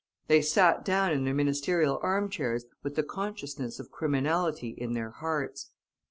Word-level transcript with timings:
They 0.25 0.41
sat 0.41 0.83
down 0.83 1.11
in 1.11 1.25
their 1.25 1.33
ministerial 1.35 1.99
armchairs 2.01 2.65
with 2.81 2.95
the 2.95 3.03
consciousness 3.03 3.79
of 3.79 3.91
criminality 3.91 4.69
in 4.69 4.93
their 4.93 5.11
hearts. 5.11 5.73